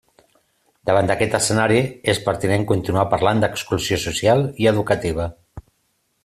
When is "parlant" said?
3.13-3.45